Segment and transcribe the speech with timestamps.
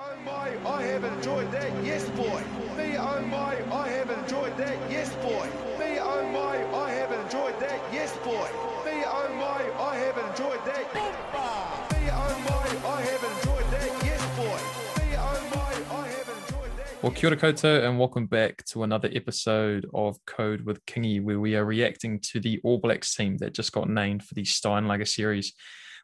[0.00, 2.42] oh my, I have enjoyed that, yes boy.
[2.76, 5.46] Me oh my, I have enjoyed that, yes boy.
[5.78, 8.48] Me oh my, I have enjoyed that, yes boy.
[8.84, 10.94] Me oh my, I have enjoyed that.
[10.94, 14.58] Me oh my, I have enjoyed that, yes boy.
[15.02, 17.02] Me oh my, I have enjoyed that.
[17.02, 21.40] Well, kia ora koutou, and welcome back to another episode of Code with Kingy, where
[21.40, 25.08] we are reacting to the All Blacks team that just got named for the Steinlager
[25.08, 25.54] series,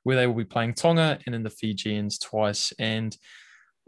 [0.02, 2.72] where they will be playing Tonga and in the Fijians twice.
[2.80, 3.16] And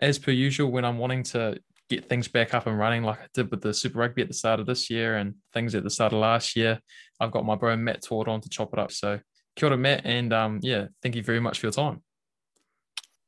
[0.00, 1.58] as per usual, when I'm wanting to
[1.88, 4.34] get things back up and running, like I did with the Super Rugby at the
[4.34, 6.80] start of this year and things at the start of last year,
[7.20, 8.92] I've got my bro Matt Todd on to chop it up.
[8.92, 9.20] So,
[9.56, 12.02] kia ora, Matt, and um, yeah, thank you very much for your time.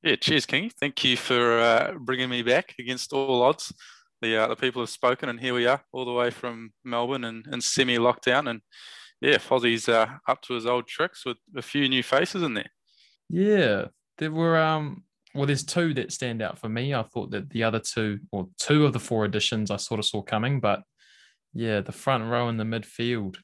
[0.03, 0.73] Yeah, cheers, Kingy.
[0.73, 3.73] Thank you for uh, bringing me back against all odds.
[4.21, 7.25] The uh, the people have spoken, and here we are, all the way from Melbourne
[7.25, 8.51] and, and semi lockdown.
[8.51, 8.61] And
[9.21, 12.71] yeah, Fozzie's uh, up to his old tricks with a few new faces in there.
[13.29, 13.87] Yeah,
[14.19, 16.95] there were um well, there's two that stand out for me.
[16.95, 20.07] I thought that the other two, or two of the four additions, I sort of
[20.07, 20.83] saw coming, but
[21.53, 23.37] yeah, the front row and the midfield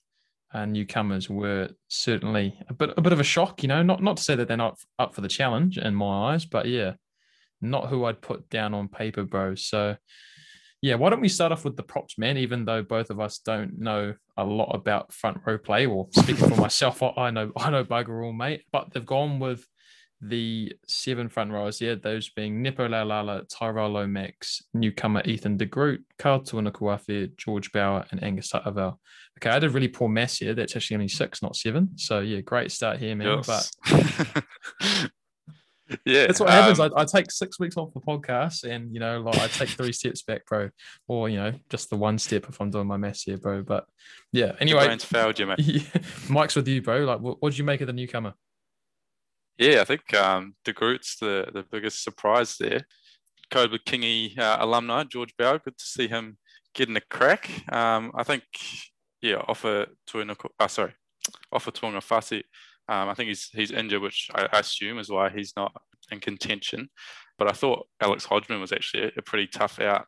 [0.53, 3.62] uh, newcomers were certainly a bit a bit of a shock.
[3.62, 6.33] You know, not not to say that they're not up for the challenge in my
[6.33, 6.92] eyes, but yeah,
[7.61, 9.56] not who I'd put down on paper, bro.
[9.56, 9.97] So
[10.81, 12.37] yeah, why don't we start off with the props, man?
[12.37, 16.48] Even though both of us don't know a lot about front row play, or speaking
[16.48, 18.62] for myself, I know I know bugger all, mate.
[18.70, 19.66] But they've gone with
[20.28, 26.03] the seven front rows, yeah, those being Nepo Laulala, Tyrel Lomax, newcomer Ethan de Groot,
[26.19, 28.97] Karl Tu'inukuafe, George Bower, and Angus Ta'avao.
[29.39, 30.55] Okay, I did really poor maths here.
[30.55, 31.91] That's actually only six, not seven.
[31.97, 33.42] So yeah, great start here, man.
[33.47, 33.70] Yes.
[33.91, 35.11] But
[36.06, 36.81] yeah, that's what happens.
[36.81, 39.70] um, I, I take six weeks off the podcast, and you know, like I take
[39.70, 40.70] three steps back, bro,
[41.06, 43.62] or you know, just the one step if I'm doing my maths here, bro.
[43.62, 43.84] But
[44.33, 45.59] yeah, anyway, failed you, mate.
[45.59, 45.83] yeah,
[46.31, 47.00] Mike's with you, bro.
[47.00, 48.34] Like, what, what did you make of the newcomer?
[49.58, 52.86] Yeah, I think um, De Groot's the, the biggest surprise there.
[53.55, 56.38] With Kingy uh, alumni, George Bower, good to see him
[56.74, 57.48] getting a crack.
[57.72, 58.42] Um, I think,
[59.22, 60.92] yeah, offer to uh, sorry,
[61.53, 62.43] Ofa Tu'ungafasi.
[62.88, 65.72] Um, I think he's he's injured, which I, I assume is why he's not
[66.10, 66.88] in contention.
[67.38, 70.06] But I thought Alex Hodgman was actually a, a pretty tough out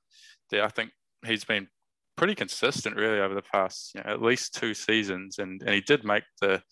[0.51, 0.65] there.
[0.65, 0.91] I think
[1.25, 1.69] he's been
[2.17, 5.83] pretty consistent really over the past, you know, at least two seasons, and and he
[5.83, 6.63] did make the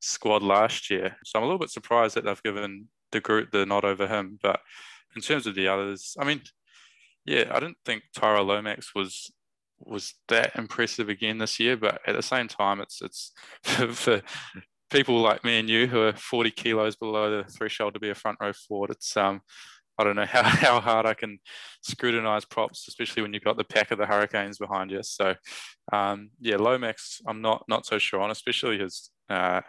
[0.00, 1.16] squad last year.
[1.24, 4.38] So I'm a little bit surprised that they've given de Groot the nod over him.
[4.42, 4.60] But
[5.14, 6.42] in terms of the others, I mean,
[7.24, 9.30] yeah, I didn't think Tyrel Lomax was
[9.82, 11.76] was that impressive again this year.
[11.76, 14.22] But at the same time, it's it's for,
[14.90, 18.14] people like me and you who are 40 kilos below the threshold to be a
[18.14, 18.90] front row forward.
[18.90, 19.40] It's um
[19.98, 21.38] I don't know how, how hard I can
[21.82, 25.02] scrutinize props, especially when you've got the pack of the Hurricanes behind you.
[25.02, 25.34] So,
[25.92, 29.60] um, yeah, Lomax, I'm not not so sure on, especially his uh,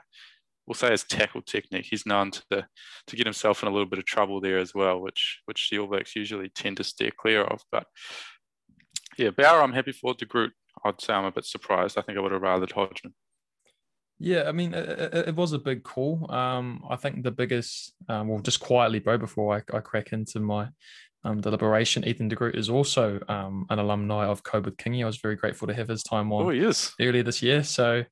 [0.67, 1.88] we'll say his tackle technique.
[1.89, 2.44] He's known to
[3.07, 5.79] to get himself in a little bit of trouble there as well, which which the
[5.79, 7.61] All Blacks usually tend to steer clear of.
[7.71, 7.85] But
[9.17, 10.13] yeah, Bower, I'm happy for.
[10.13, 10.51] De Groot,
[10.85, 11.97] I'd say I'm a bit surprised.
[11.97, 13.13] I think I would have rathered Hodgman.
[14.23, 16.31] Yeah, I mean, it, it- was a big call.
[16.31, 20.39] Um, I think the biggest, um, well, just quietly, bro, before I, I crack into
[20.39, 20.67] my
[21.23, 25.01] um, deliberation, Ethan de Groot is also um, an alumni of with Kingy.
[25.01, 26.94] I was very grateful to have his time on Oh, he is.
[27.01, 27.63] earlier this year.
[27.63, 28.03] So,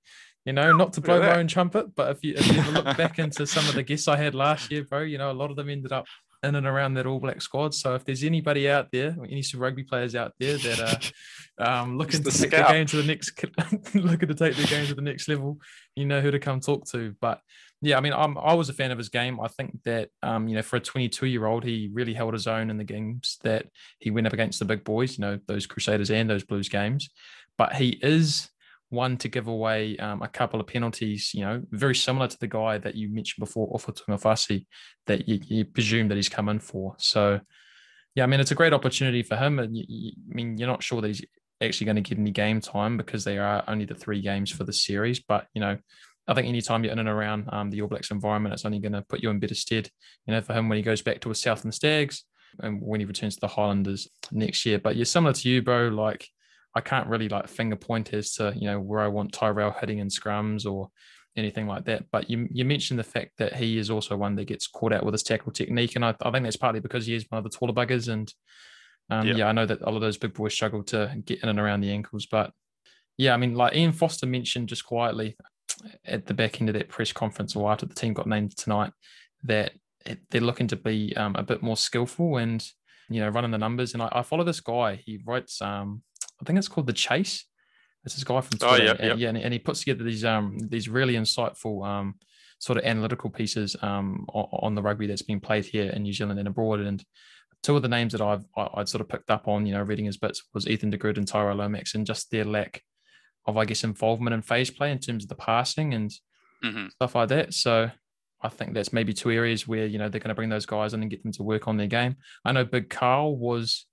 [0.50, 2.98] you know, not to blow my own trumpet, but if you, if you ever look
[2.98, 5.52] back into some of the guests I had last year, bro, you know, a lot
[5.52, 6.08] of them ended up
[6.42, 7.76] in and around that All Black squad.
[7.76, 11.14] So if there's anybody out there, any Super Rugby players out there that
[11.60, 13.40] are um, looking to the take their game to the next,
[13.94, 15.60] looking to take their game to the next level,
[15.96, 17.16] you know who to come talk to.
[17.22, 17.42] But
[17.84, 19.40] yeah, I mean, I'm, I was a fan of his game.
[19.40, 22.48] I think that, um, you know, for a 22 year old, he really held his
[22.48, 23.68] own in the games that
[24.00, 27.12] he went up against the big boys, you know, those Crusaders and those Blues games.
[27.56, 28.50] But he is
[28.90, 32.48] one to give away um, a couple of penalties, you know, very similar to the
[32.48, 34.66] guy that you mentioned before, Ofa Tu'ungafasi,
[35.08, 36.96] that you, you presume that he's come in for.
[36.98, 37.40] So,
[38.16, 39.60] yeah, I mean, it's a great opportunity for him.
[39.60, 41.24] And you, you- I mean, you're not sure that he's
[41.62, 44.64] actually going to get any game time because they are only the three games for
[44.64, 45.20] the series.
[45.20, 45.78] But, you know,
[46.28, 48.94] I think anytime you're in and around um, the All Blacks environment, it's only going
[48.94, 49.90] to put you in better stead,
[50.26, 52.24] you know, for him when he goes back to his Southern Stags
[52.60, 54.80] and when he returns to the Highlanders next year.
[54.80, 56.28] But yeah, similar to you, bro, like,
[56.80, 60.00] I can't really like finger point as to you know where I want Tyrel heading
[60.00, 60.90] in scrums or
[61.36, 62.06] anything like that.
[62.12, 65.06] But you you mentioned the fact that he is also one that gets caught out
[65.06, 67.44] with his tackle technique, and I, I think that's partly because he is one of
[67.44, 68.34] the taller buggers, and
[69.10, 69.36] um, Yeah.
[69.36, 71.60] yeah, I know that a lot of those big boys struggle to get in and
[71.60, 72.52] around the ankles, but
[73.18, 75.36] yeah, I mean, like Ian Foster mentioned just quietly
[76.06, 78.92] at the back end of that press conference or after the team got named tonight
[79.44, 79.74] that
[80.30, 82.66] they're looking to be um, a bit more skillful and
[83.10, 83.94] you know running the numbers.
[83.94, 84.96] And I, I follow this guy.
[85.06, 86.02] He writes, um,
[86.42, 87.46] I think it's called the Chase.
[88.06, 88.86] It's this guy from Oh, Twitter.
[88.86, 89.14] yeah, and, yeah.
[89.16, 92.16] yeah, and, and he puts together these um these really insightful um
[92.60, 96.40] sort of analytical pieces um on the rugby that's being played here in New Zealand
[96.40, 96.80] and abroad.
[96.80, 97.04] And
[97.62, 99.82] two of the names that I've I, would sort of picked up on, you know,
[99.82, 102.84] reading his bits was Ethan de Groot and Tyrel Lomax, and just their lack
[103.46, 106.12] of, I guess, involvement in phase play in terms of the passing and
[106.64, 106.88] mm-hmm.
[106.90, 107.54] stuff like that.
[107.54, 107.92] So
[108.42, 110.94] I think that's maybe two areas where you know they're going to bring those guys
[110.94, 112.16] in and get them to work on their game.
[112.46, 113.86] I know Big Karl was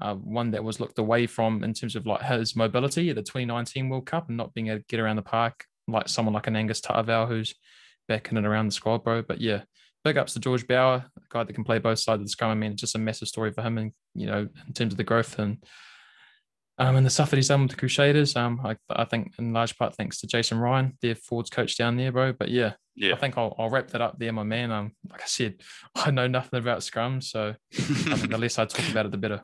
[0.00, 3.22] uh, one that was looked away from in terms of like his mobility at the
[3.22, 6.46] 2019 World Cup and not being able to get around the park like someone like
[6.46, 7.54] an Angus Ta'avao who's
[8.08, 9.22] back in and around the squad, bro.
[9.22, 9.62] But yeah,
[10.02, 12.50] big ups to George Bower, a guy that can play both sides of the scrum.
[12.50, 14.96] I mean, it's just a massive story for him, and you know, in terms of
[14.96, 15.64] the growth and
[16.78, 18.34] um, and the stuff that he's done with the Crusaders.
[18.34, 21.96] Um, I, I think in large part thanks to Jason Ryan, their forwards coach down
[21.96, 22.32] there, bro.
[22.32, 24.72] But yeah, yeah, I think I'll, I'll wrap that up there, my man.
[24.72, 25.60] Um, like I said,
[25.94, 29.18] I know nothing about scrum, so I think the less I talk about it, the
[29.18, 29.42] better.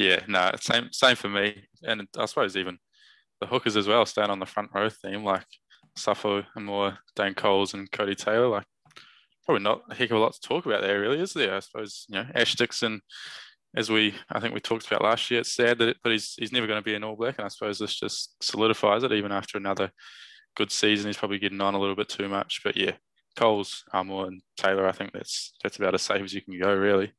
[0.00, 2.78] Yeah, no, same same for me, and I suppose even
[3.38, 5.44] the hookers as well, staying on the front row theme, like
[5.94, 8.64] Suffolk and more Dane Coles and Codie Taylor, like
[9.44, 11.54] probably not a heck of a lot to talk about there, really, is there?
[11.54, 13.02] I suppose you know Ash Dixon,
[13.76, 15.40] as we I think we talked about last year.
[15.40, 17.44] It's sad that, it, but he's he's never going to be an All Black, and
[17.44, 19.12] I suppose this just solidifies it.
[19.12, 19.90] Even after another
[20.56, 22.62] good season, he's probably getting on a little bit too much.
[22.64, 22.92] But yeah,
[23.36, 26.74] Coles, Aumua, and Taylor, I think that's that's about as safe as you can go,
[26.74, 27.12] really.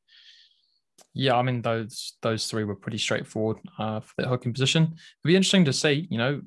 [1.14, 4.84] Yeah, I mean those those three were pretty straightforward uh, for that hooking position.
[4.84, 6.42] It'd be interesting to see, you know,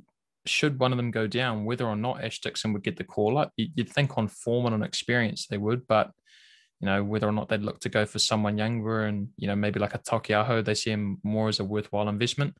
[0.46, 3.38] should one of them go down, whether or not Ash Dixon would get the call
[3.38, 3.52] up.
[3.56, 6.10] You'd think on form and on experience they would, but
[6.80, 9.56] you know whether or not they'd look to go for someone younger and you know
[9.56, 12.56] maybe like a Taukei'aho, they see him more as a worthwhile investment.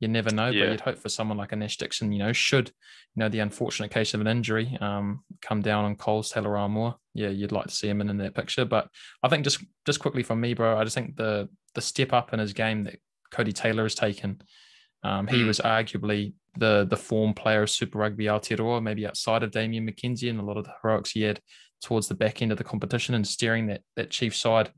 [0.00, 0.64] You never know, yeah.
[0.64, 2.10] but you'd hope for someone like an Ash Dixon.
[2.10, 2.68] You know, should
[3.14, 6.96] you know the unfortunate case of an injury um, come down on Coles Taylor Aumua,
[7.14, 8.64] yeah, you'd like to see him in, in that picture.
[8.64, 8.88] But
[9.22, 12.32] I think just just quickly from me, bro, I just think the the step up
[12.32, 12.98] in his game that
[13.32, 14.40] Codie Taylor has taken.
[15.02, 15.46] Um, he mm.
[15.46, 20.30] was arguably the the form player of Super Rugby Aotearoa, maybe outside of Damian McKenzie
[20.30, 21.40] and a lot of the heroics he had
[21.82, 24.70] towards the back end of the competition and steering that that chief side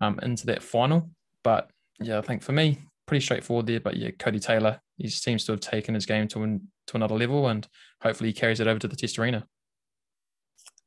[0.00, 1.10] um, into that final.
[1.42, 1.70] But
[2.00, 3.80] yeah, I think for me, pretty straightforward there.
[3.80, 7.16] But yeah, Codie Taylor, he seems to have taken his game to an, to another
[7.16, 7.66] level, and
[8.02, 9.46] hopefully he carries it over to the Test arena.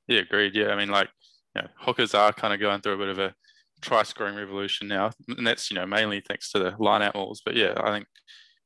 [0.07, 0.55] Yeah, agreed.
[0.55, 1.09] Yeah, I mean, like,
[1.55, 3.33] you know, hookers are kind of going through a bit of a
[3.81, 7.41] try scoring revolution now, and that's you know mainly thanks to the line out mauls.
[7.45, 8.07] But yeah, I think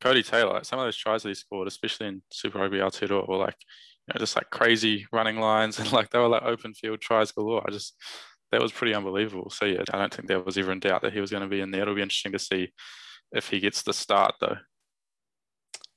[0.03, 3.37] Codie Taylor, some of those tries that he scored, especially in Super Rugby Aotearoa, were
[3.37, 3.55] like,
[4.07, 7.31] you know, just like crazy running lines and like they were like open field tries
[7.31, 7.63] galore.
[7.65, 7.95] I just,
[8.51, 9.49] that was pretty unbelievable.
[9.49, 11.49] So yeah, I don't think there was ever in doubt that he was going to
[11.49, 11.83] be in there.
[11.83, 12.71] It'll be interesting to see
[13.33, 14.57] if he gets the start though.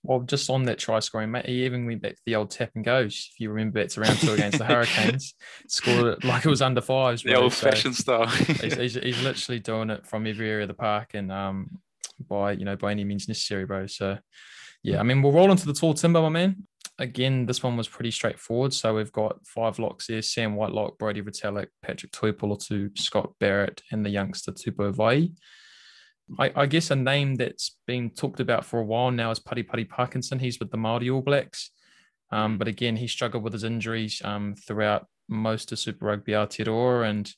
[0.03, 2.71] Well, just on that try scoring, mate, he even went back to the old tap
[2.77, 3.29] and goes.
[3.33, 5.35] If you remember, it's around two against the Hurricanes,
[5.67, 7.25] scored it like it was under fives.
[7.25, 8.27] The old fashioned so style.
[8.29, 11.81] he's, he's, he's, literally doing it from every area of the park, and um,
[12.29, 13.87] by you know by any means necessary, bro.
[13.89, 14.19] So
[14.85, 16.69] yeah, I mean we'll roll into the tall timber, my man.
[16.99, 18.73] Again, this one was pretty straightforward.
[18.73, 24.07] So we've got five locks there: Sam Whitelock, Brodie Retallick, Patrick Tuipulotu, Scott Barrett, and
[24.07, 25.33] the youngster Tupou Vaa'i.
[26.39, 29.63] I, I, guess a name that's been talked about for a while now is Pari
[29.63, 30.39] Pari Parkinson.
[30.39, 31.71] He's with the Māori All Blacks.
[32.31, 37.09] Um, but again, he struggled with his injuries um, throughout most of Super Rugby Aotearoa,
[37.09, 37.33] and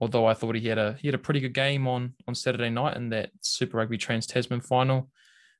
[0.00, 2.70] although I thought he had a he had a pretty good game on on Saturday
[2.70, 5.10] night in that Super Rugby Trans Tasman final.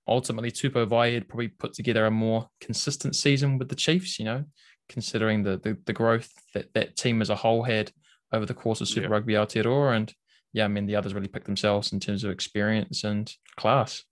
[0.09, 4.19] Ultimately, Tupou Vaa'i had probably put together a more consistent season with the Chiefs.
[4.19, 4.45] You know,
[4.89, 7.93] considering the the, the growth that that team as a whole had
[8.33, 9.13] over the course of Super yeah.
[9.13, 10.13] Rugby Aotearoa, and
[10.53, 14.05] yeah, I mean the others really picked themselves in terms of experience and class.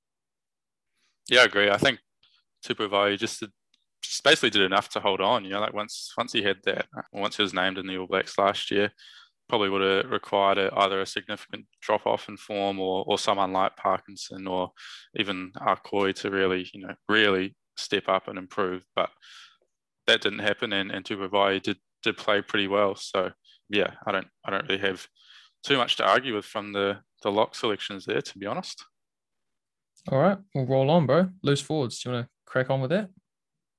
[1.29, 1.71] Yeah, I agree.
[1.71, 2.01] I think
[2.65, 3.45] Tupou Vaa'i just
[4.03, 5.45] just basically did enough to hold on.
[5.45, 8.07] You know, like once once he had that, once he was named in the All
[8.07, 8.91] Blacks last year,
[9.49, 13.53] probably would have required a, either a significant drop off in form or, or someone
[13.53, 14.71] like Parkinson or
[15.17, 18.83] even Akoi to really, you know, really step up and improve.
[18.97, 19.11] But
[20.07, 22.95] that didn't happen, and, and Tupou Vaa'i did did play pretty well.
[22.95, 23.31] So
[23.69, 25.07] yeah, I don't I don't really have
[25.65, 28.85] too much to argue with from the the lock selections there, to be honest.
[30.11, 31.29] All right, we'll roll on, bro.
[31.43, 32.01] Loose forwards.
[32.01, 33.11] Do you want to crack on with that?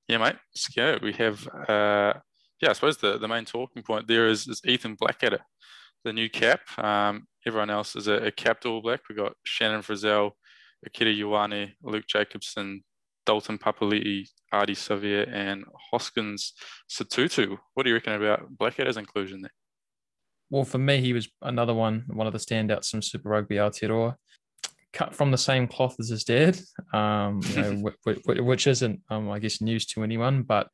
[0.08, 0.36] Yeah, mate.
[0.54, 0.98] Let's go.
[1.02, 2.14] We have uh,
[2.62, 5.40] yeah, I suppose the, the main talking point there is, is Ethan Blackadder,
[6.04, 6.60] the new cap.
[6.78, 9.00] Um, everyone else is a, a capped All Black.
[9.08, 10.30] We've got Shannon Frizzell,
[10.86, 12.84] Akira Ioane, Luke Jacobson,
[13.26, 16.52] Dalton Papali'i, Ardie Savea, and Hoskins
[16.88, 17.58] Sotutu.
[17.74, 19.50] What do you reckon about Blackadder's inclusion there?
[20.52, 24.16] Well, for me, he was another one, one of the standouts from Super Rugby Aotearoa.
[24.92, 26.60] Cut from the same cloth as his dad,
[26.92, 30.42] um, you know, which, which, isn't, um, I guess, news to anyone.
[30.42, 30.68] But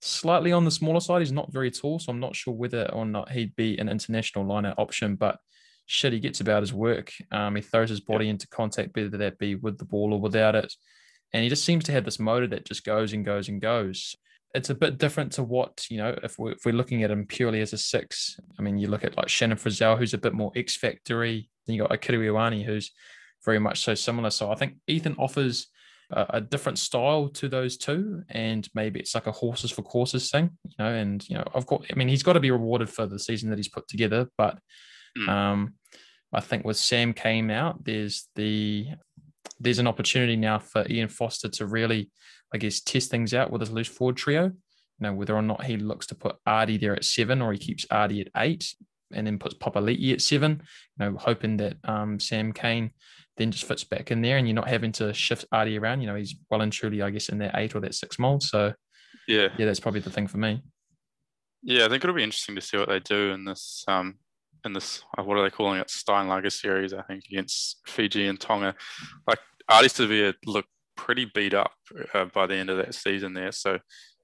[0.00, 1.20] slightly on the smaller side.
[1.20, 4.46] He's not very tall, so I'm not sure whether or not he'd be an international
[4.46, 5.16] liner option.
[5.16, 5.36] But
[5.84, 7.12] shit, he gets about his work.
[7.30, 10.54] Um, he throws his body into contact, whether that be with the ball or without
[10.54, 10.72] it.
[11.34, 14.16] And he just seems to have this motor that just goes and goes and goes.
[14.54, 17.26] It's a bit different to what, you know, if we're, if we're looking at him
[17.26, 18.38] purely as a six.
[18.58, 21.48] I mean, you look at like Shannon Frizzell, who's a bit more X factory.
[21.66, 22.90] Then you got Akira Ioane, who's
[23.44, 24.30] very much so similar.
[24.30, 25.68] So I think Ethan offers
[26.10, 30.30] a, a, different style to those two, and maybe it's like a horses for courses
[30.30, 30.92] thing, you know.
[30.92, 33.50] And you know, I've got, I mean, he's got to be rewarded for the season
[33.50, 34.58] that he's put together, but
[35.16, 35.28] mm.
[35.28, 35.74] um,
[36.32, 38.88] I think with Sam Cane out, there's the
[39.60, 42.10] there's an opportunity now for Ian Foster to really,
[42.52, 44.44] I guess, test things out with his loose forward trio.
[44.44, 44.52] You
[45.00, 47.86] know, whether or not he looks to put Ardie there at seven or he keeps
[47.86, 48.74] Ardie at eight
[49.12, 50.62] and then puts Papali'i at seven,
[50.98, 52.90] you know, hoping that um, Sam Cane
[53.36, 56.00] then just fits back in there and you're not having to shift Ardie around.
[56.00, 58.42] You know, he's well and truly, I guess, in that eight or that six mold.
[58.42, 58.74] So
[59.26, 60.62] yeah, yeah, that's probably the thing for me.
[61.62, 64.16] Yeah, I think it'll be interesting to see what they do in this um
[64.64, 66.92] in this uh, what are they calling it Steinlager series?
[66.92, 68.74] I think against Fiji and Tonga.
[69.26, 69.38] Like
[69.70, 71.72] Ardie Savea looked pretty beat up
[72.14, 73.52] uh, by the end of that season there.
[73.52, 73.78] So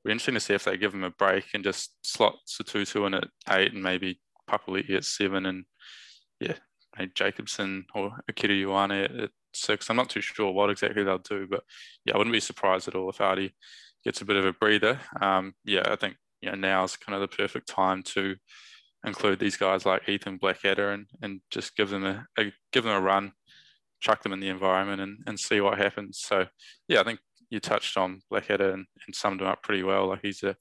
[0.06, 3.14] be interesting to see if they give him a break and just slot Sotutu in
[3.14, 5.64] at eight and maybe Papali'i at seven and
[6.40, 6.54] yeah,
[7.14, 9.88] Jacobson or Akira Ioane at, six.
[9.88, 11.62] I'm not too sure what exactly they'll do, but
[12.04, 13.52] yeah, I wouldn't be surprised at all if Ardie
[14.04, 15.00] gets a bit of a breather.
[15.20, 18.36] Um, yeah, I think you know now is kind of the perfect time to
[19.06, 22.96] include these guys like Ethan Blackadder and and just give them a, a give them
[22.96, 23.32] a run,
[24.00, 26.18] chuck them in the environment and, and see what happens.
[26.18, 26.46] So
[26.88, 30.08] yeah, I think you touched on Blackadder and, and summed him up pretty well.
[30.08, 30.56] Like he's a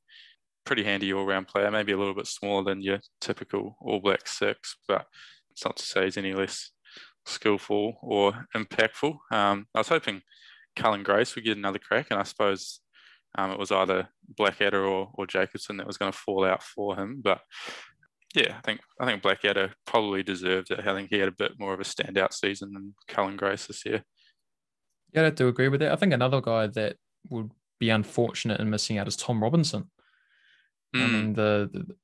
[0.66, 4.78] pretty handy all-round player, maybe a little bit smaller than your typical All Black six,
[4.88, 5.06] but
[5.52, 6.72] it's not to say he's any less
[7.26, 9.18] skillful or impactful.
[9.32, 10.22] Um, I was hoping
[10.76, 12.82] Cullen Grace would get another crack, and I suppose
[13.38, 16.96] um, it was either Blackadder or, or Jacobson that was going to fall out for
[16.96, 17.22] him.
[17.24, 17.42] But
[18.36, 20.80] yeah, I think I think Blackadder probably deserved it.
[20.80, 23.86] I think he had a bit more of a standout season than Cullen Grace this
[23.86, 24.04] year.
[25.14, 25.92] Yeah, I do agree with that.
[25.92, 26.98] I think another guy that
[27.30, 29.90] would be unfortunate in missing out is Tom Robinson.
[30.96, 31.04] Mm.
[31.04, 31.96] I mean the, the,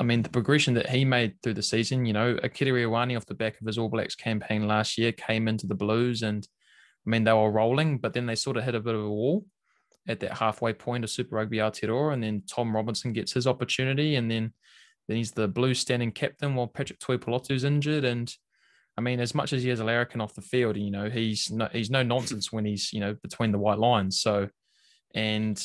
[0.00, 2.04] I mean the progression that he made through the season.
[2.04, 5.48] You know, Akira Ioane off the back of his All Blacks campaign last year came
[5.48, 6.46] into the Blues, and
[7.06, 9.10] I mean they were rolling, but then they sort of hit a bit of a
[9.10, 9.44] wall
[10.08, 14.16] at that halfway point of Super Rugby Aotearoa, and then Tom Robinson gets his opportunity,
[14.16, 14.52] and then
[15.08, 18.04] then he's the Blues standing captain while Patrick Tuipulotu's injured.
[18.04, 18.32] And
[18.98, 21.50] I mean, as much as he has a larrikin off the field, you know, he's
[21.50, 24.20] no, he's no nonsense when he's, you know, between the white lines.
[24.20, 24.48] So,
[25.14, 25.62] and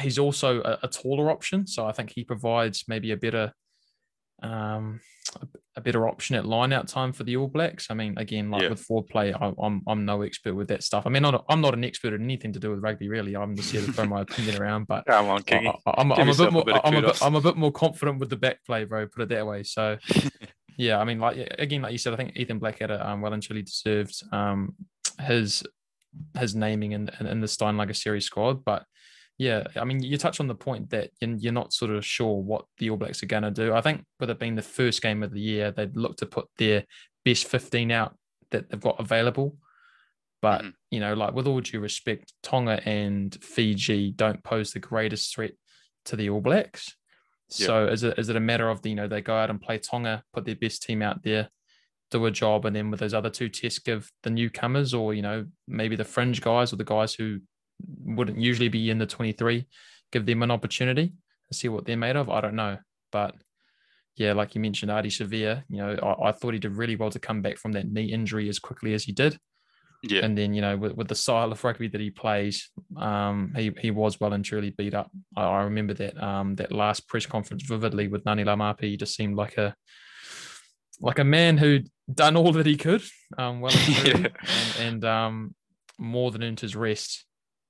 [0.00, 1.66] he's also a, a taller option.
[1.66, 3.52] So I think he provides maybe a better
[4.42, 5.00] um,
[5.78, 7.86] a, better option at line out time for the All Blacks.
[7.90, 8.68] I mean, again, like yeah.
[8.70, 11.06] with forward play, I, am I'm, I'm no expert with that stuff.
[11.06, 13.36] I mean, not I'm not an expert at anything to do with rugby, really.
[13.36, 14.86] I'm just here to throw my opinion around.
[14.86, 15.74] But come on, Kingy.
[15.86, 18.30] I, am a bit more a I'm, a bit, I'm a bit more confident with
[18.30, 19.06] the back play, bro.
[19.06, 19.62] Put it that way.
[19.62, 19.96] So.
[20.76, 23.42] yeah, I mean, like again, like you said, I think Ethan Blackadder um, well and
[23.42, 24.74] truly deserved um,
[25.20, 25.64] his
[26.38, 28.64] his naming in, in, in the Steinlager series squad.
[28.64, 28.84] But
[29.38, 32.64] yeah, I mean, you touch on the point that you're not sort of sure what
[32.78, 33.72] the All Blacks are going to do.
[33.72, 36.48] I think with it being the first game of the year, they'd look to put
[36.58, 36.84] their
[37.24, 38.16] best 15 out
[38.50, 39.56] that they've got available.
[40.42, 40.70] But, mm-hmm.
[40.90, 45.52] you know, like with all due respect, Tonga and Fiji don't pose the greatest threat
[46.06, 46.96] to the All Blacks.
[47.50, 49.78] So is it is it a matter of, you know, they go out and play
[49.78, 51.48] Tonga, put their best team out there,
[52.10, 55.22] do a job, and then with those other two tests, give the newcomers or, you
[55.22, 57.38] know, maybe the fringe guys or the guys who
[57.86, 59.66] wouldn't usually be in the 23,
[60.12, 61.12] give them an opportunity
[61.50, 62.28] and see what they're made of.
[62.30, 62.78] I don't know.
[63.12, 63.34] But
[64.16, 67.10] yeah, like you mentioned, Ardie Savea, you know, I, I, thought he did really well
[67.10, 69.38] to come back from that knee injury as quickly as he did.
[70.02, 70.24] Yeah.
[70.24, 73.72] And then, you know, with, with the style of rugby that he plays, um, he,
[73.78, 75.10] he was well and truly beat up.
[75.36, 78.82] I, I remember that um, that last press conference vividly with Ngani Laumape.
[78.82, 79.74] He just seemed like a
[81.00, 83.02] like a man who'd done all that he could,
[83.38, 84.28] um, well and, truly, yeah.
[84.78, 85.54] and, and um,
[85.98, 87.24] more than earned his rest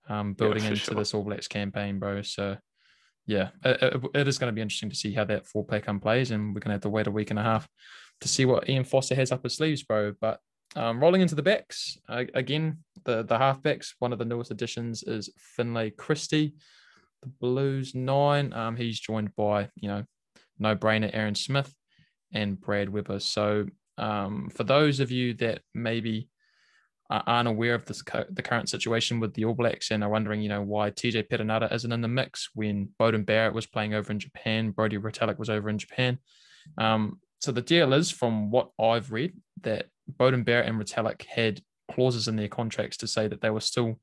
[0.08, 0.94] um, building yeah, into sure.
[0.94, 2.22] this All Blacks campaign, bro.
[2.22, 2.56] So,
[3.26, 6.30] yeah, it, it is going to be interesting to see how that four pack plays,
[6.30, 7.68] and we're going to have to wait a week and a half
[8.20, 10.12] to see what Ian Foster has up his sleeves, bro.
[10.20, 10.40] But
[10.76, 13.94] um, rolling into the backs uh, again, the the halfbacks.
[13.98, 16.54] One of the newest additions is Finlay Christie,
[17.22, 18.52] the Blues nine.
[18.52, 20.04] Um, he's joined by you know
[20.58, 21.74] no brainer Aaron Smith
[22.32, 23.20] and Brad Weber.
[23.20, 26.28] So um, for those of you that maybe
[27.10, 30.48] aren't aware of this the current situation with the All Blacks and are wondering, you
[30.48, 34.18] know, why TJ Perenara isn't in the mix when Beauden Barrett was playing over in
[34.18, 36.18] Japan, Brodie Retallick was over in Japan.
[36.76, 39.86] Um, so the deal is, from what I've read, that
[40.18, 43.98] Beauden Barrett and Retallick had clauses in their contracts to say that they were still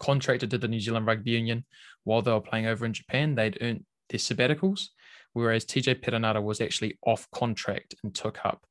[0.00, 1.64] contracted to the New Zealand Rugby Union
[2.04, 3.34] while they were playing over in Japan.
[3.34, 4.86] They'd earned their sabbaticals,
[5.32, 8.66] whereas TJ Perenara was actually off contract and took up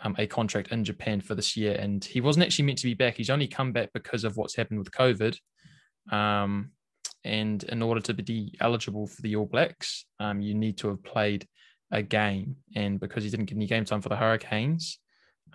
[0.00, 2.94] um, a contract in Japan for this year, and he wasn't actually meant to be
[2.94, 3.16] back.
[3.16, 5.38] He's only come back because of what's happened with COVID.
[6.10, 6.72] Um,
[7.24, 11.02] and in order to be eligible for the All Blacks, um, you need to have
[11.02, 11.46] played
[11.90, 12.56] a game.
[12.74, 14.98] And because he didn't get any game time for the Hurricanes,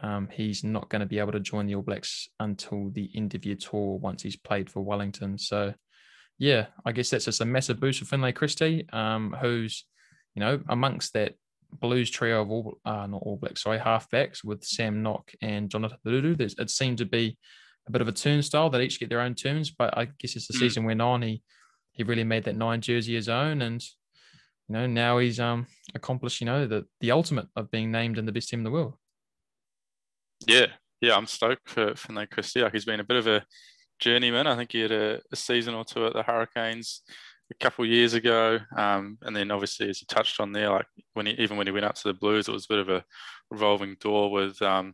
[0.01, 3.35] um, he's not going to be able to join the All Blacks until the end
[3.35, 5.37] of year tour once he's played for Wellington.
[5.37, 5.73] So,
[6.37, 9.85] yeah, I guess that's just a massive boost for Finlay Christie, um, who's,
[10.35, 11.35] you know, amongst that
[11.79, 15.97] Blues trio of all, uh, not All Blacks, sorry, halfbacks with Sam Nock and Jonathan
[16.05, 16.39] Ruru.
[16.39, 17.37] it seemed to be
[17.87, 20.47] a bit of a turnstile that each get their own turns, but I guess as
[20.47, 20.59] the mm.
[20.59, 21.41] season went on, he
[21.93, 23.83] he really made that nine jersey his own, and
[24.67, 28.25] you know now he's um accomplished you know the the ultimate of being named in
[28.25, 28.95] the best team in the world.
[30.47, 30.67] Yeah,
[31.01, 32.61] yeah, I'm stoked for Finlay Christie.
[32.61, 33.43] Like he's been a bit of a
[33.99, 34.47] journeyman.
[34.47, 37.01] I think he had a, a season or two at the Hurricanes
[37.51, 40.85] a couple of years ago, um, and then obviously as you touched on there, like
[41.13, 42.89] when he even when he went up to the Blues, it was a bit of
[42.89, 43.03] a
[43.49, 44.93] revolving door with um,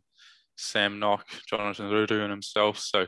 [0.57, 2.79] Sam Nock, Jonathan Ruru, and himself.
[2.79, 3.05] So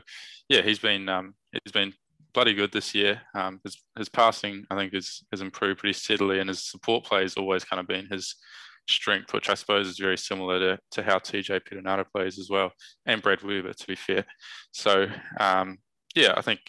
[0.48, 1.92] yeah, he's been um, he's been
[2.32, 3.20] bloody good this year.
[3.34, 7.22] Um, his his passing I think has has improved pretty steadily, and his support play
[7.22, 8.36] has always kind of been his
[8.88, 12.72] strength, which I suppose is very similar to, to how TJ Perenara plays as well,
[13.06, 14.24] and Brad Weber, to be fair.
[14.72, 15.06] So
[15.38, 15.78] um,
[16.14, 16.60] yeah, I think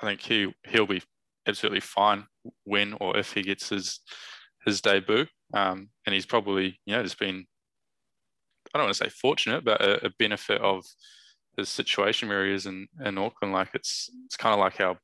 [0.00, 1.02] I think he he'll be
[1.50, 2.24] absolutely fine
[2.64, 4.00] when or if he gets his
[4.64, 5.26] his debut.
[5.52, 7.46] Um, and he's probably you know just been
[8.72, 10.84] I don't want to say fortunate, but a, a benefit of
[11.56, 13.52] his situation where he is in, in Auckland.
[13.52, 14.96] Like it's it's kind of like how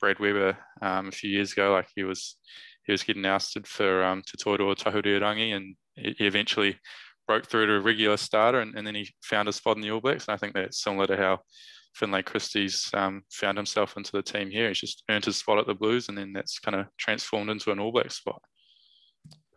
[0.00, 2.36] Brad Weber um, a few years ago, like he was
[2.84, 6.78] he was getting ousted for um, Te Tahurearangi and he eventually
[7.28, 9.90] broke through to a regular starter and, and then he found a spot in the
[9.90, 10.26] All Blacks.
[10.26, 11.38] And I think that's similar to how
[11.94, 14.68] Finlay Christie's um, found himself into the team here.
[14.68, 17.70] He's just earned his spot at the Blues and then that's kind of transformed into
[17.70, 18.42] an All Black spot.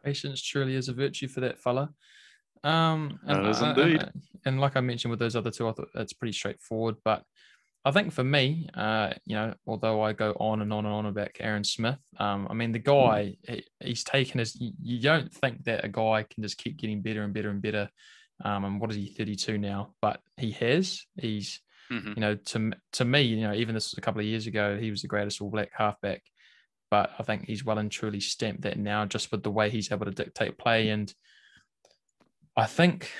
[0.03, 1.89] Patience truly is a virtue for that fella.
[2.63, 4.01] Um, and, uh, indeed.
[4.01, 6.95] And, and, like I mentioned with those other two, I thought it's pretty straightforward.
[7.03, 7.23] But
[7.85, 11.05] I think for me, uh, you know, although I go on and on and on
[11.05, 15.63] about Aaron Smith, um, I mean, the guy, he, he's taken his, you don't think
[15.65, 17.89] that a guy can just keep getting better and better and better.
[18.43, 19.93] Um, and what is he, 32 now?
[20.01, 21.05] But he has.
[21.15, 21.61] He's,
[21.91, 22.13] mm-hmm.
[22.15, 24.77] you know, to, to me, you know, even this was a couple of years ago,
[24.77, 26.23] he was the greatest All Black halfback.
[26.91, 29.91] But I think he's well and truly stamped that now just with the way he's
[29.91, 30.89] able to dictate play.
[30.89, 31.11] And
[32.55, 33.11] I think,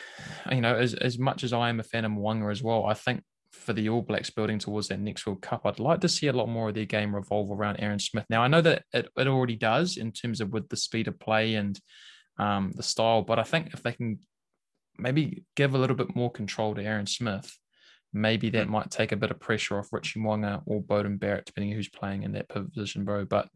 [0.49, 2.93] you know, as, as much as I am a fan of Mo'unga as well, I
[2.93, 6.28] think for the All Blacks building towards that next World Cup, I'd like to see
[6.28, 8.25] a lot more of their game revolve around Aaron Smith.
[8.30, 11.19] Now, I know that it, it already does in terms of with the speed of
[11.19, 11.80] play and
[12.38, 14.19] um, the style, but I think if they can
[14.97, 17.51] maybe give a little bit more control to Aaron Smith,
[18.15, 18.71] maybe that mm.
[18.71, 22.23] might take a bit of pressure off Richie Mo'unga or Beauden Barrett, depending who's playing
[22.23, 23.25] in that position, bro.
[23.25, 23.49] But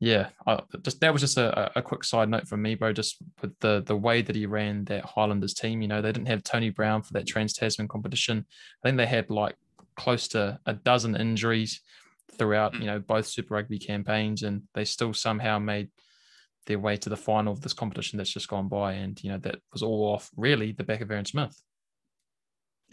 [0.00, 2.92] yeah, I, just that was just a, a quick side note from me, bro.
[2.92, 6.28] Just with the the way that he ran that Highlanders team, you know, they didn't
[6.28, 8.44] have Tony Brown for that Trans Tasman competition.
[8.84, 9.56] I think they had like
[9.96, 11.80] close to a dozen injuries
[12.36, 12.82] throughout, hmm.
[12.82, 15.88] you know, both Super Rugby campaigns, and they still somehow made
[16.66, 18.92] their way to the final of this competition that's just gone by.
[18.92, 21.58] And you know, that was all off really the back of Aaron Smith.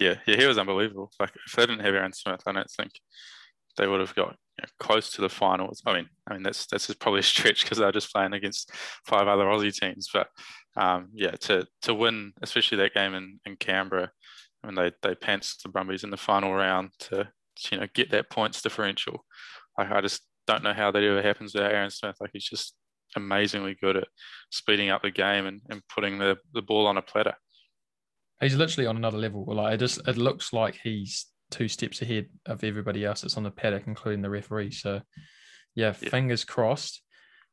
[0.01, 1.11] Yeah, yeah, he was unbelievable.
[1.19, 2.91] Like if they didn't have Aaron Smith, I don't think
[3.77, 5.83] they would have got you know, close to the finals.
[5.85, 8.71] I mean, I mean that's that's probably a stretch because they're just playing against
[9.05, 10.09] five other Aussie teams.
[10.11, 10.27] But
[10.75, 14.09] um, yeah, to to win, especially that game in, in Canberra,
[14.63, 17.29] I mean they they pantsed the Brumbies in the final round to
[17.71, 19.23] you know get that points differential.
[19.77, 22.15] Like I just don't know how that ever happens without Aaron Smith.
[22.19, 22.73] Like he's just
[23.15, 24.07] amazingly good at
[24.49, 27.35] speeding up the game and, and putting the, the ball on a platter.
[28.41, 29.45] He's literally on another level.
[29.47, 33.43] Like it just it looks like he's two steps ahead of everybody else that's on
[33.43, 34.71] the paddock, including the referee.
[34.71, 35.01] So,
[35.75, 36.09] yeah, yeah.
[36.09, 37.01] fingers crossed.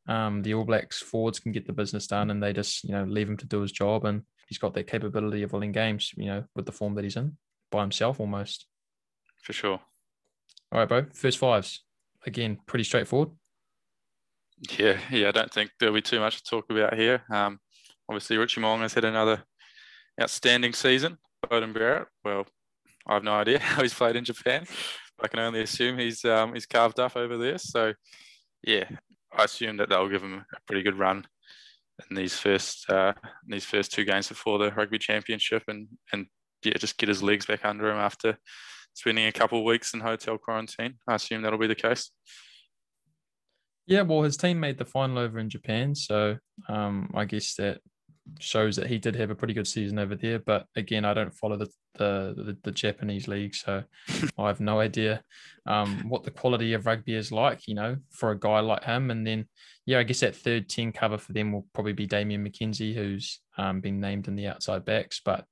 [0.08, 3.04] Um, the All Blacks forwards can get the business done, and they just you know
[3.04, 4.04] leave him to do his job.
[4.06, 7.16] And he's got that capability of winning games, you know, with the form that he's
[7.16, 7.36] in
[7.70, 8.66] by himself almost.
[9.42, 9.80] For sure.
[10.72, 11.06] All right, bro.
[11.12, 11.84] First fives
[12.26, 13.30] again, pretty straightforward.
[14.78, 15.28] Yeah, yeah.
[15.28, 17.22] I don't think there'll be too much to talk about here.
[17.30, 17.60] Um,
[18.08, 19.44] obviously, Richie Mo'unga has had another
[20.20, 21.18] outstanding season.
[21.46, 22.46] Beauden Barrett, well,
[23.06, 24.66] I have no idea how he's played in Japan.
[25.20, 27.58] I can only assume he's um, he's carved up over there.
[27.58, 27.94] So,
[28.62, 28.84] yeah,
[29.32, 31.26] I assume that they'll give him a pretty good run
[32.08, 36.26] in these first uh, in these first two games before the rugby championship, and and
[36.64, 38.38] yeah, just get his legs back under him after
[38.94, 40.94] spending a couple of weeks in hotel quarantine.
[41.08, 42.10] I assume that'll be the case.
[43.86, 46.36] Yeah, well, his team made the final over in Japan, so
[46.68, 47.80] um, I guess that
[48.40, 50.38] shows that he did have a pretty good season over there.
[50.38, 53.82] But again, I don't follow the the, the, the Japanese league, so
[54.38, 55.22] I have no idea
[55.66, 57.66] um, what the quality of rugby is like.
[57.66, 59.46] You know, for a guy like him, and then
[59.86, 63.40] yeah, I guess that third ten cover for them will probably be Damian McKenzie, who's
[63.56, 65.44] um, been named in the outside backs, but.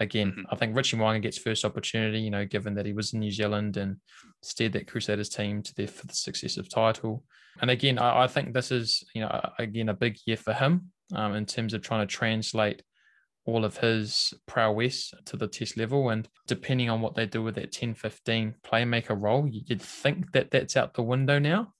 [0.00, 0.40] Again, mm-hmm.
[0.50, 3.30] I think Richie Mo'unga gets first opportunity, you know, given that he was in New
[3.30, 3.98] Zealand and
[4.42, 7.22] steered that Crusaders team to their fifth successive title.
[7.60, 10.90] And again, I, I think this is, you know, again, a big year for him
[11.12, 12.82] um, in terms of trying to translate
[13.46, 16.08] all of his prowess to the test level.
[16.08, 20.50] And depending on what they do with that 10 15 playmaker role, you'd think that
[20.50, 21.72] that's out the window now.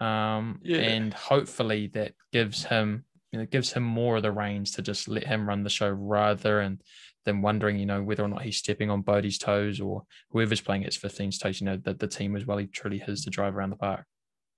[0.00, 0.78] Um, yeah.
[0.78, 5.08] And hopefully that gives him, you know, gives him more of the reins to just
[5.08, 6.82] let him run the show rather and
[7.24, 10.82] than wondering, you know, whether or not he's stepping on Bodie's toes or whoever's playing
[10.82, 13.56] its 15's toes, you know, that the team is well, he truly his to drive
[13.56, 14.04] around the park.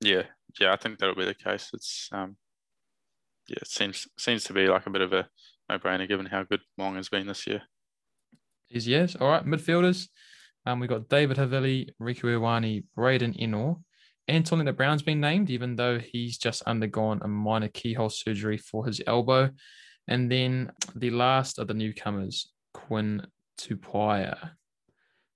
[0.01, 0.23] Yeah.
[0.59, 0.73] Yeah.
[0.73, 1.71] I think that'll be the case.
[1.73, 2.37] It's, um,
[3.51, 5.29] yeah, it seems seems to be like a bit of a
[5.69, 7.63] no brainer given how good Wong has been this year.
[8.71, 9.17] Is yes.
[9.17, 10.09] All right, midfielders.
[10.65, 13.83] Um, we got David Havili, Rieko Ioane, Braydon Ennor.
[14.29, 19.01] Anton Lienert-Brown's been named, even though he's just undergone a minor keyhole surgery for his
[19.07, 19.51] elbow.
[20.07, 23.27] And then the last of the newcomers, Quinn
[23.59, 24.51] Tupaea.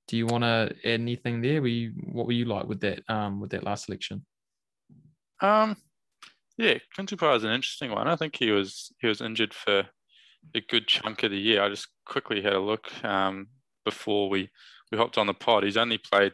[0.06, 1.60] Do you want to add anything there?
[1.60, 4.24] Were you, what were you like with that um with that last selection?
[5.40, 5.76] Um,
[6.56, 8.08] yeah, Quinn Tupaea is an interesting one.
[8.08, 9.84] I think he was he was injured for
[10.54, 11.62] a good chunk of the year.
[11.62, 13.48] I just quickly had a look um,
[13.84, 14.50] before we
[14.92, 15.64] we hopped on the pod.
[15.64, 16.32] He's only played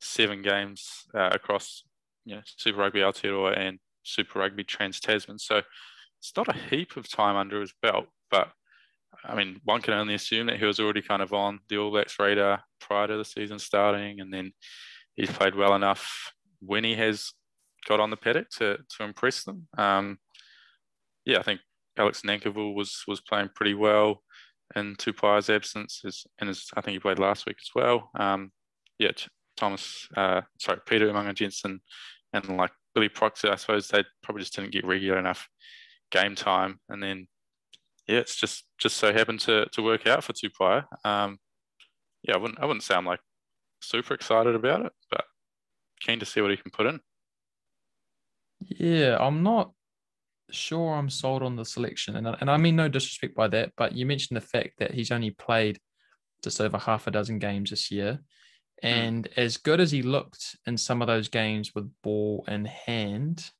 [0.00, 1.84] seven games uh, across
[2.24, 5.38] you know, Super Rugby Aotearoa and Super Rugby Trans Tasman.
[5.38, 5.62] So
[6.18, 8.50] it's not a heap of time under his belt, but
[9.24, 11.90] I mean, one can only assume that he was already kind of on the All
[11.90, 14.52] Blacks radar prior to the season starting, and then
[15.16, 17.32] he's played well enough when he has
[17.86, 19.66] got on the paddock to to impress them.
[19.76, 20.18] Um,
[21.24, 21.60] yeah, I think
[21.96, 24.22] Alex Nankivell was was playing pretty well
[24.76, 26.02] in Tupaea's absence,
[26.38, 28.10] and I think he played last week as well.
[28.18, 28.52] Um,
[28.98, 29.10] yeah,
[29.56, 31.80] Thomas, uh, sorry, Peter Umaga Jensen,
[32.32, 35.48] and like Billy Proctor, I suppose they probably just didn't get regular enough
[36.10, 37.26] game time, and then
[38.06, 40.84] yeah, it's just just so happened to to work out for Tupaea.
[41.04, 41.38] Um,
[42.22, 43.20] yeah, I wouldn't I wouldn't I'm like
[43.82, 45.24] super excited about it, but
[46.00, 47.00] keen to see what he can put in.
[48.60, 49.72] Yeah, I'm not
[50.50, 52.16] sure I'm sold on the selection.
[52.16, 55.10] And, and I mean no disrespect by that, but you mentioned the fact that he's
[55.10, 55.78] only played
[56.42, 58.20] just over half a dozen games this year.
[58.82, 58.86] Hmm.
[58.86, 59.38] And mm.
[59.38, 63.50] as good as he looked in some of those games with ball in hand,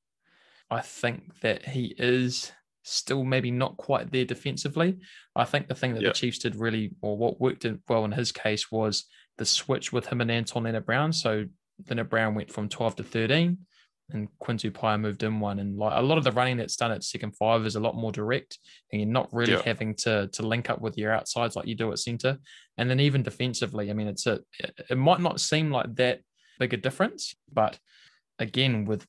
[0.71, 4.99] I think that he is still maybe not quite there defensively.
[5.37, 6.15] I think the thing that yep.
[6.15, 9.05] the Chiefs did really, or what worked well in his case, was
[9.37, 11.13] the switch with him and Anton Lienert-Brown.
[11.13, 11.47] So
[11.89, 13.59] Lienert-Brown went from 12 to 13
[14.15, 15.59] and Quinn Tupaea moved in one.
[15.59, 17.95] And like a lot of the running that's done at second five is a lot
[17.95, 18.59] more direct,
[18.93, 19.63] and you're not really yeah.
[19.65, 22.39] having to to link up with your outsides like you do at centre.
[22.79, 24.41] And then even defensively, I mean, it's a
[24.89, 26.21] it might not seem like that
[26.59, 27.79] big a difference, but
[28.39, 29.07] again, with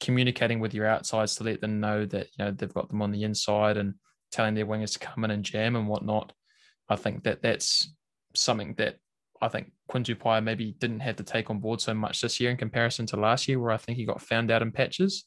[0.00, 3.10] communicating with your outsides to let them know that you know they've got them on
[3.12, 3.94] the inside and
[4.30, 6.32] telling their wingers to come in and jam and whatnot,
[6.88, 7.92] I think that that's
[8.34, 8.96] something that
[9.40, 12.50] I think Quinn Tupaea maybe didn't have to take on board so much this year
[12.50, 15.24] in comparison to last year, where I think he got found out in patches.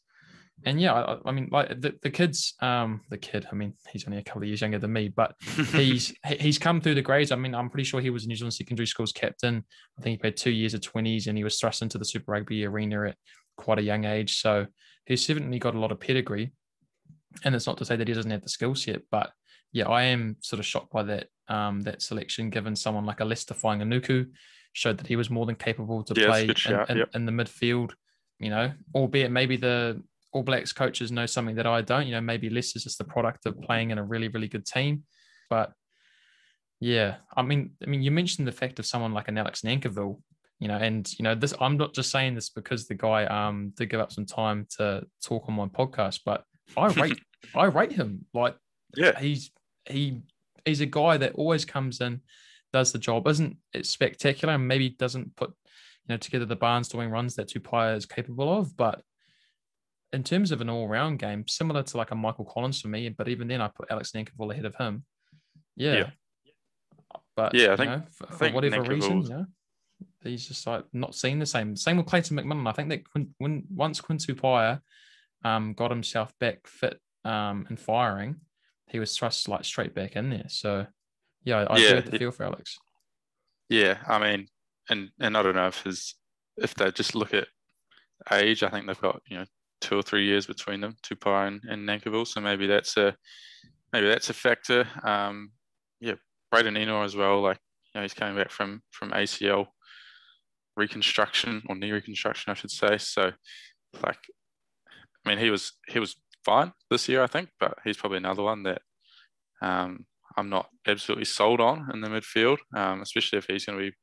[0.63, 4.05] And yeah, I, I mean, like the, the kids, um, the kid, I mean, he's
[4.05, 5.33] only a couple of years younger than me, but
[5.71, 7.31] he's he's come through the grades.
[7.31, 9.65] I mean, I'm pretty sure he was New Zealand secondary schools captain.
[9.97, 12.31] I think he played two years of 20s and he was thrust into the Super
[12.31, 13.15] Rugby arena at
[13.57, 14.39] quite a young age.
[14.39, 14.67] So
[15.05, 16.51] he's certainly got a lot of pedigree.
[17.43, 19.31] And it's not to say that he doesn't have the skill set, but
[19.71, 23.25] yeah, I am sort of shocked by that um, that selection, given someone like a
[23.25, 24.27] Leicester Fainga'anuku
[24.73, 26.49] showed that he was more than capable to play in,
[26.89, 27.09] in, yep.
[27.13, 27.91] in, the midfield.
[28.39, 30.01] You know, albeit maybe the
[30.33, 32.05] All Blacks coaches know something that I don't.
[32.05, 35.03] You know, maybe Leicester's just the product of playing in a really, really good team.
[35.49, 35.73] But
[36.79, 40.21] yeah, I mean, I mean, you mentioned the fact of someone like an Alex Nankivell,
[40.59, 43.73] you know, and you know, this I'm not just saying this because the guy um
[43.77, 46.43] did give up some time to talk on my podcast, but
[46.75, 47.19] I rate
[47.55, 48.55] I rate him like
[48.95, 49.51] yeah, he's
[49.89, 50.21] he
[50.65, 52.21] he's a guy that always comes in,
[52.73, 57.11] does the job, isn't it spectacular, and maybe doesn't put you know together the barnstorming
[57.11, 59.01] runs that Tupaea is capable of, but
[60.13, 63.29] in terms of an all-round game, similar to like a Michael Collins for me, but
[63.29, 65.05] even then I put Alex Nankivell ahead of him.
[65.77, 65.93] Yeah.
[65.93, 66.09] yeah.
[67.35, 69.45] But yeah, I think, know, for, for whatever reason, know,
[70.21, 71.77] he's just like not seeing the same.
[71.77, 72.67] Same with Clayton McMillan.
[72.67, 74.81] I think that when, when once Quinn Tupaea
[75.45, 78.35] um, got himself back fit um, and firing,
[78.91, 80.45] he was thrust like straight back in there.
[80.47, 80.85] So
[81.43, 82.77] yeah, I, yeah, the feel for Alex.
[83.69, 84.47] Yeah, I mean,
[84.89, 86.15] and and I don't know if his
[86.57, 87.47] if they just look at
[88.31, 89.45] age, I think they've got you know
[89.79, 92.27] two or three years between them, Tupaea and, and Nankivell.
[92.27, 93.15] So maybe that's a
[93.93, 94.85] maybe that's a factor.
[95.03, 95.51] Um,
[95.99, 96.15] yeah,
[96.51, 97.41] Braydon Ennor as well.
[97.41, 97.59] Like
[97.93, 99.67] you know, he's coming back from from ACL
[100.75, 102.97] reconstruction or knee reconstruction, I should say.
[102.97, 103.31] So
[104.03, 104.19] like,
[105.25, 108.43] I mean, he was he was fine this year, I think, but he's probably another
[108.43, 108.81] one that
[109.61, 110.05] um,
[110.37, 113.95] I'm not absolutely sold on in the midfield, um, especially if he's going to be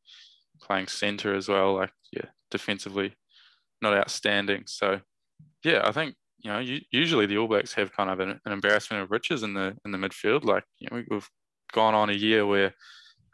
[0.61, 1.75] playing centre as well.
[1.75, 3.15] Like, yeah, defensively,
[3.83, 4.65] not outstanding.
[4.67, 5.01] So,
[5.65, 9.03] yeah, I think you know, usually the All Blacks have kind of an, an, embarrassment
[9.03, 10.45] of riches in the in the midfield.
[10.45, 11.29] Like, you know, we've
[11.73, 12.75] gone on a year where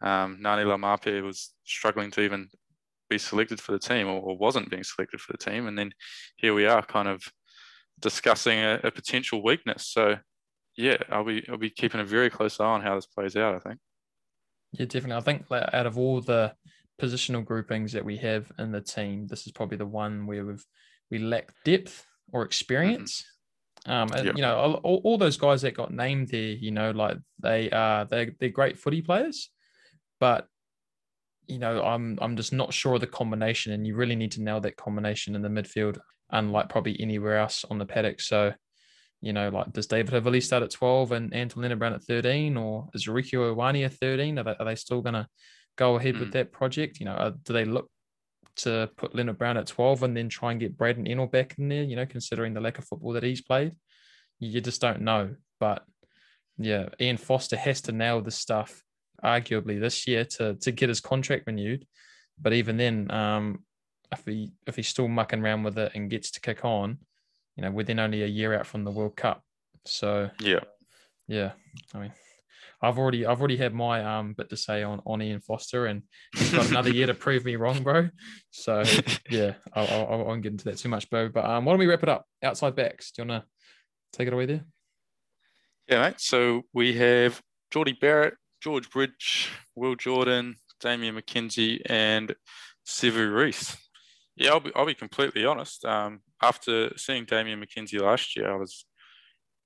[0.03, 2.49] um, Ngani Laumape was struggling to even
[3.11, 5.67] be selected for the team or, or, wasn't being selected for the team.
[5.67, 5.93] And then
[6.37, 7.23] here we are kind of
[8.01, 9.89] discussing a, a, potential weakness.
[9.89, 10.17] So
[10.77, 13.55] yeah, I'll be I'll be keeping a very close eye on how this plays out,
[13.55, 13.79] I think.
[14.73, 15.17] Yeah, definitely.
[15.17, 16.53] I think out of all the
[17.01, 20.65] positional groupings that we have in the team, this is probably the one where we've
[21.11, 23.23] we lack depth or experience.
[23.23, 23.31] Mm-hmm.
[23.87, 24.37] Um, and, yep.
[24.37, 28.07] you know, all, all, those guys that got named there, you know, like they are
[28.07, 29.51] they they're great footy players,
[30.19, 30.47] but
[31.47, 34.43] you know, I'm I'm just not sure of the combination, and you really need to
[34.43, 35.99] nail that combination in the midfield,
[36.31, 38.21] unlike probably anywhere else on the paddock.
[38.21, 38.53] So,
[39.21, 42.89] you know, like does David Havili start at 12 and Anton Lienert-Brown at 13, or
[42.95, 44.39] is Rieko Ioane at 13?
[44.39, 45.27] Are they, are they still going to
[45.77, 46.21] go ahead mm.
[46.21, 47.01] with that project?
[47.01, 47.91] You know, uh, do they look
[48.57, 51.83] to put Lienert-Brown at 12 and then try and get Braydon Ennor back in there,
[51.83, 53.73] you know, considering the lack of football that he's played.
[54.39, 55.35] You just don't know.
[55.59, 55.85] But
[56.59, 58.83] yeah, Ian Foster has to nail this stuff
[59.25, 61.87] arguably this year to to get his contract renewed.
[62.41, 63.65] But even then, um,
[64.13, 66.99] if he if he's still mucking around with it and gets to kick on,
[67.57, 69.43] you know, we're then only a year out from the World Cup.
[69.87, 70.61] So yeah,
[71.29, 71.53] yeah.
[71.95, 72.13] I mean,
[72.83, 76.03] I've already I've already had my um bit to say on on Ian Foster, and
[76.35, 78.09] he's got another year to prove me wrong, bro.
[78.51, 78.83] So
[79.31, 81.29] yeah, I'll, I'll, I won't get into that too much, bro.
[81.29, 82.27] But um, why don't we wrap it up?
[82.43, 83.45] Outside backs, do you wanna
[84.13, 84.65] take it away there?
[85.89, 86.21] Yeah, mate.
[86.21, 87.41] So we have
[87.71, 92.35] Jordie Barrett, George Bridge, Will Jordan, Damian McKenzie, and
[92.87, 93.77] Sevu Reece.
[94.37, 95.85] Yeah, I'll be I'll be completely honest.
[95.85, 98.85] Um, after seeing Damian McKenzie last year, I was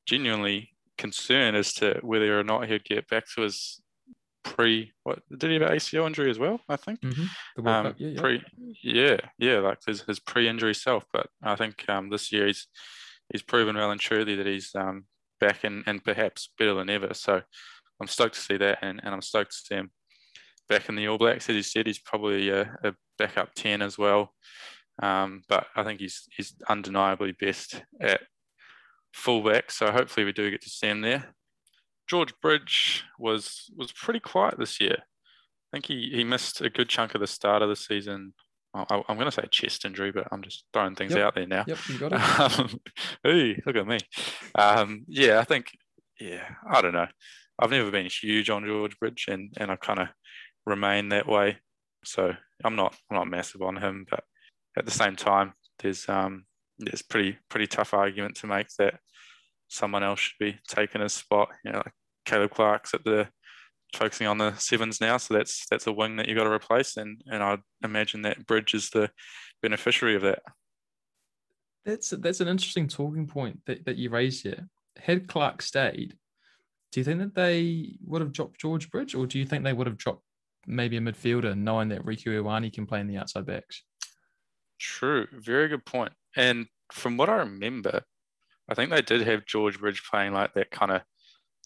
[0.06, 3.80] genuinely concerned as to whether or not he'd get back to his
[4.44, 6.60] pre what did he have an ACL injury as well?
[6.68, 7.00] I think.
[7.00, 7.66] Mm-hmm.
[7.66, 8.20] Um, yeah, yeah.
[8.20, 8.42] Pre,
[8.82, 11.04] yeah, yeah, like his, his pre-injury self.
[11.12, 12.66] But I think um, this year he's
[13.32, 15.04] he's proven well and truly that he's um,
[15.40, 17.14] back and, and perhaps better than ever.
[17.14, 17.42] So
[18.00, 19.90] I'm stoked to see that, and, and I'm stoked to see him
[20.68, 21.48] back in the All Blacks.
[21.48, 24.32] As you said, he's probably a, a backup ten as well.
[25.02, 28.20] Um, but I think he's he's undeniably best at
[29.12, 31.34] fullback, so hopefully we do get to see him there.
[32.08, 34.96] George Bridge was was pretty quiet this year.
[34.98, 38.32] I think he, he missed a good chunk of the start of the season.
[38.74, 41.26] I, am going to say chest injury, but I'm just throwing things yep.
[41.26, 41.64] out there now.
[41.66, 42.20] Yep, you got it.
[42.58, 42.80] Um,
[43.22, 43.98] hey, look at me.
[44.54, 45.70] Um, yeah, I think,
[46.20, 47.06] yeah, I don't know.
[47.58, 50.08] I've never been huge on George Bridge, and and I kind of
[50.68, 51.58] remain that way.
[52.04, 52.32] So
[52.64, 54.24] I'm not I'm not massive on him, but
[54.76, 56.44] at the same time, there's um
[56.78, 59.00] it's pretty pretty tough argument to make that
[59.68, 61.48] someone else should be taking his spot.
[61.64, 61.92] You know, like
[62.24, 63.28] Caleb Clarke's at the
[63.94, 66.96] focusing on the sevens now, so that's that's a wing that you've got to replace,
[66.96, 69.10] and and I'd imagine that Bridge is the
[69.62, 70.42] beneficiary of that.
[71.84, 74.68] That's that's an interesting talking point that, that you raised here.
[74.98, 76.16] Had Clarke stayed,
[76.92, 79.72] do you think that they would have dropped George Bridge, or do you think they
[79.72, 80.22] would have dropped
[80.68, 83.82] maybe a midfielder, knowing that Rieko Ioane can play in the outside backs?
[84.78, 86.12] True, very good point.
[86.36, 88.02] And from what I remember,
[88.68, 91.02] I think they did have George Bridge playing like that kind of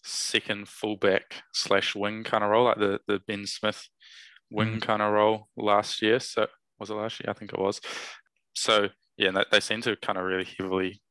[0.03, 3.87] second fullback slash wing kind of role, like the the Ben Smith
[4.49, 4.81] wing mm.
[4.81, 6.19] kind of role last year.
[6.19, 6.47] So
[6.79, 7.29] was it last year?
[7.29, 7.81] I think it was.
[8.53, 11.01] So yeah, they, they seem to kind of really heavily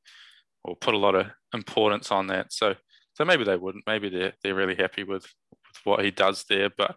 [0.64, 2.52] or put a lot of importance on that.
[2.52, 2.74] So
[3.14, 3.84] so maybe they wouldn't.
[3.86, 6.70] Maybe they're they're really happy with, with what he does there.
[6.76, 6.96] But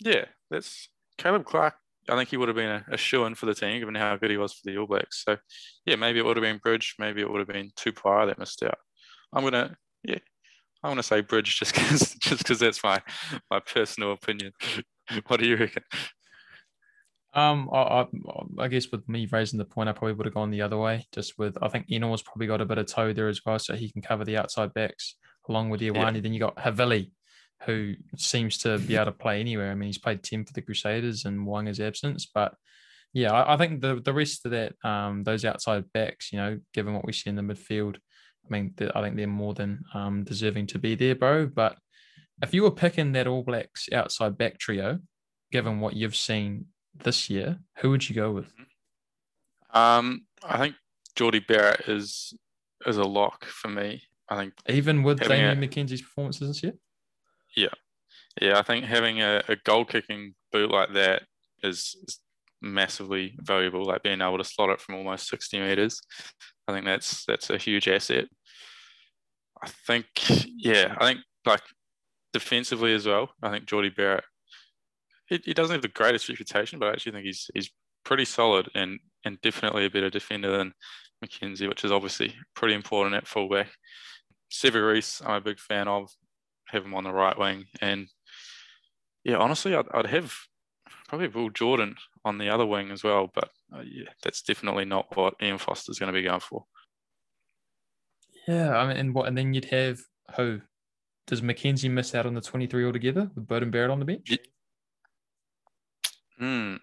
[0.00, 1.74] yeah, that's Caleb Clarke
[2.08, 4.16] I think he would have been a, a shoe in for the team, given how
[4.16, 5.24] good he was for the All Blacks.
[5.24, 5.36] So,
[5.84, 6.94] yeah, maybe it would have been Bridge.
[6.98, 8.78] Maybe it would have been Tupaea that missed out.
[9.32, 10.18] I'm gonna, yeah,
[10.82, 13.02] I'm gonna say Bridge just because, just because that's my
[13.50, 14.52] my personal opinion.
[15.26, 15.82] what do you reckon?
[17.34, 18.06] Um, I, I,
[18.60, 21.06] I, guess with me raising the point, I probably would have gone the other way.
[21.12, 23.74] Just with, I think Ennor's probably got a bit of toe there as well, so
[23.74, 26.14] he can cover the outside backs along with Ioane.
[26.14, 26.20] Yeah.
[26.20, 27.10] Then you got Havili,
[27.64, 29.70] who seems to be able to play anywhere.
[29.70, 32.54] I mean, he's played 10 for the Crusaders in Mo'unga's absence, but
[33.12, 36.58] yeah, I, I, think the the rest of that, um, those outside backs, you know,
[36.74, 40.24] given what we see in the midfield, I mean, I think they're more than um,
[40.24, 41.46] deserving to be there, bro.
[41.46, 41.78] But
[42.42, 44.98] if you were picking that All Blacks outside back trio,
[45.50, 48.52] given what you've seen this year, who would you go with?
[49.72, 50.74] Um, I think
[51.14, 52.34] Jordie Barrett is
[52.86, 54.02] is a lock for me.
[54.28, 56.74] I think even with Damian a, McKenzie's performances this year.
[57.56, 57.74] Yeah,
[58.40, 58.58] yeah.
[58.58, 61.22] I think having a, a goal kicking boot like that
[61.62, 62.20] is, is
[62.62, 63.84] massively valuable.
[63.84, 66.00] Like being able to slot it from almost sixty meters.
[66.68, 68.26] I think that's that's a huge asset.
[69.62, 70.06] I think,
[70.56, 71.62] yeah, I think like
[72.32, 73.30] defensively as well.
[73.42, 74.24] I think Jordie Barrett,
[75.28, 77.70] he, he doesn't have the greatest reputation, but I actually think he's he's
[78.04, 80.72] pretty solid and and definitely a better defender than
[81.24, 83.68] McKenzie, which is obviously pretty important at fullback.
[84.62, 86.10] Reece, I'm a big fan of
[86.68, 87.66] have him on the right wing.
[87.80, 88.08] And
[89.24, 90.34] yeah, honestly, I'd, I'd have
[91.08, 93.30] probably Will Jordan on the other wing as well.
[93.32, 96.64] But uh, yeah, that's definitely not what Ian Foster's going to be going for.
[98.46, 99.26] Yeah, I mean, and what?
[99.26, 99.98] And then you'd have
[100.36, 100.60] who?
[101.26, 104.38] Does McKenzie miss out on the 23 altogether with Beauden Barrett on the bench?
[106.38, 106.76] Hmm.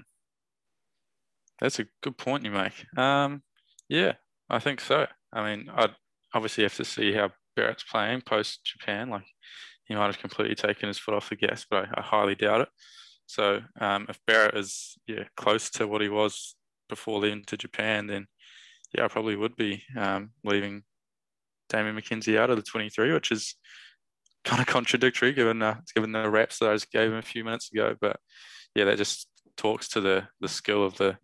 [1.61, 2.85] That's a good point you make.
[2.97, 3.43] Um,
[3.87, 4.13] yeah,
[4.49, 5.07] I think so.
[5.31, 5.95] I mean, I'd
[6.33, 9.09] obviously have to see how Barrett's playing post Japan.
[9.09, 9.23] Like,
[9.93, 12.61] he might have completely taken his foot off the gas, but I, I highly doubt
[12.61, 12.69] it.
[13.27, 16.55] So, um, if Barrett is yeah close to what he was
[16.89, 18.27] before leaving to Japan, then
[18.95, 20.83] yeah, I probably would be um, leaving
[21.69, 23.55] Damian McKenzie out of the 23, which is
[24.43, 27.43] kind of contradictory given uh, given the raps that I just gave him a few
[27.43, 27.95] minutes ago.
[28.01, 28.17] But
[28.75, 29.27] yeah, that just
[29.57, 31.17] talks to the the skill of the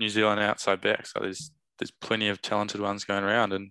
[0.00, 1.06] New Zealand outside back.
[1.06, 3.70] So there's there's plenty of talented ones going around, and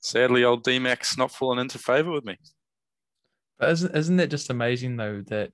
[0.00, 2.36] sadly, old D-Max not falling into favour with me.
[3.58, 5.50] But isn't isn't that just amazing though that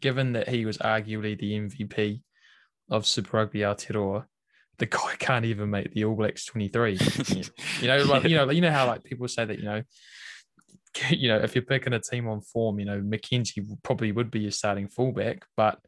[0.00, 2.22] given that he was arguably the MVP
[2.90, 4.24] of Super Rugby Aotearoa,
[4.78, 6.98] the guy can't even make the All Blacks 23.
[7.80, 9.82] you know, like, you know, you know how like people say that, you know,
[11.10, 14.40] you know, if you're picking a team on form, you know, McKenzie probably would be
[14.40, 15.78] your starting fullback, but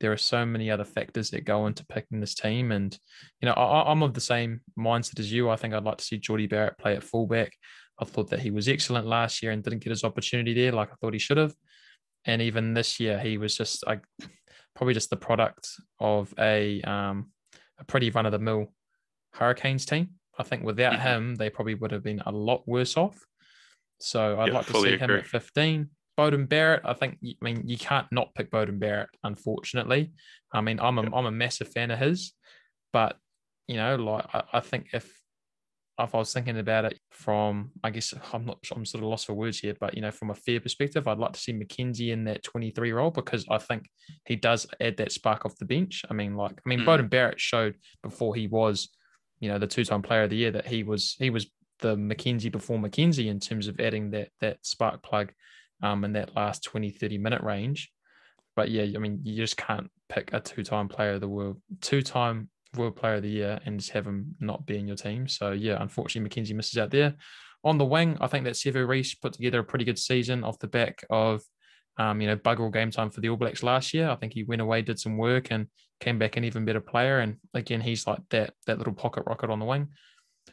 [0.00, 2.70] there are so many other factors that go into picking this team.
[2.70, 2.96] And,
[3.40, 5.48] you know, I, am of the same mindset as you.
[5.48, 7.52] I think I'd like to see Jordie Barrett play at fullback.
[7.98, 10.92] I thought that he was excellent last year and didn't get his opportunity there like
[10.92, 11.54] I thought he should have.
[12.24, 14.02] And even this year, he was just like
[14.74, 15.68] probably just the product
[16.00, 17.30] of a um,
[17.78, 18.72] a pretty run of the mill
[19.32, 20.10] Hurricanes team.
[20.38, 21.02] I think without mm-hmm.
[21.02, 23.18] him, they probably would have been a lot worse off.
[24.00, 24.98] So I'd yeah, like to see agree.
[24.98, 25.88] him at 15.
[26.18, 27.18] Beauden Barrett, I think.
[27.22, 30.12] I mean, you can't not pick Beauden Barrett, unfortunately.
[30.52, 32.32] I mean, I'm a am a massive fan of his,
[32.92, 33.16] but
[33.68, 35.15] you know, like I, I, think if
[35.98, 39.26] if I was thinking about it from, I guess I'm not, I'm sort of lost
[39.26, 42.12] for words here, but you know, from a fair perspective, I'd like to see McKenzie
[42.12, 43.88] in that 23 role because I think
[44.26, 46.04] he does add that spark off the bench.
[46.10, 46.84] I mean, like, I mean, mm.
[46.84, 48.90] Beauden Barrett showed before he was,
[49.40, 51.46] you know, the two-time Player of the Year that he was he was
[51.80, 55.32] the McKenzie before McKenzie in terms of adding that that spark plug
[55.82, 57.90] um, in that last 20, 30 minute range.
[58.54, 61.60] But yeah, I mean, you just can't pick a two time player of the world,
[61.80, 64.96] two time world player of the year and just have him not be in your
[64.96, 65.28] team.
[65.28, 67.14] So yeah, unfortunately, McKenzie misses out there.
[67.64, 70.58] On the wing, I think that Sevu Reece put together a pretty good season off
[70.58, 71.42] the back of,
[71.98, 74.08] um, you know, bugger game time for the All Blacks last year.
[74.08, 75.66] I think he went away, did some work, and
[75.98, 77.18] came back an even better player.
[77.20, 79.88] And again, he's like that that little pocket rocket on the wing.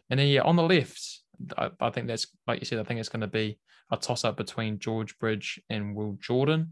[0.10, 1.20] And then yeah, on the left,
[1.58, 2.80] I, I think that's like you said.
[2.80, 3.60] I think it's going to be
[3.92, 6.72] a toss up between George Bridge and Will Jordan.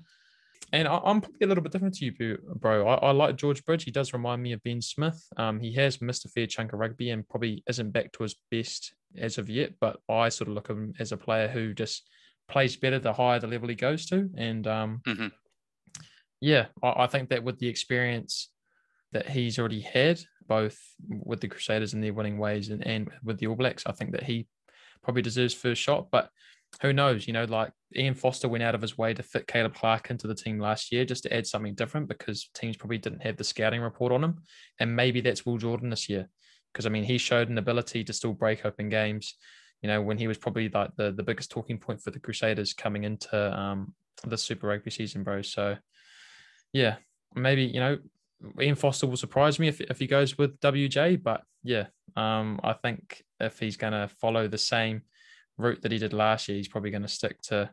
[0.73, 2.87] And I, am probably a little bit different to you, bro.
[2.87, 3.83] I, I, like George Bridge.
[3.83, 5.21] He does remind me of Ben Smith.
[5.35, 8.35] Um, he has missed a fair chunk of rugby and probably isn't back to his
[8.49, 9.73] best as of yet.
[9.81, 12.07] But I sort of look at him as a player who just
[12.47, 14.29] plays better the higher the level he goes to.
[14.37, 15.27] And um, mm-hmm.
[16.39, 18.49] yeah, I, I think that with the experience
[19.11, 23.39] that he's already had, both with the Crusaders and their winning ways and, and with
[23.39, 24.47] the All Blacks, I think that he
[25.03, 26.07] probably deserves first shot.
[26.11, 26.29] But
[26.81, 27.27] who knows?
[27.27, 30.27] You know, like Ian Foster went out of his way to fit Caleb Clarke into
[30.27, 33.43] the team last year just to add something different because teams probably didn't have the
[33.43, 34.41] scouting report on him.
[34.79, 36.29] And maybe that's Will Jordan this year.
[36.71, 39.35] Because I mean, he showed an ability to still break open games,
[39.81, 42.73] you know, when he was probably like the, the biggest talking point for the Crusaders
[42.73, 43.93] coming into um,
[44.25, 45.41] the Super Rugby season, bro.
[45.41, 45.75] So,
[46.71, 46.95] yeah,
[47.35, 47.97] maybe, you know,
[48.59, 51.21] Ian Foster will surprise me if, if he goes with WJ.
[51.21, 55.01] But yeah, um, I think if he's going to follow the same
[55.61, 57.69] route that he did last year, he's probably going to stick to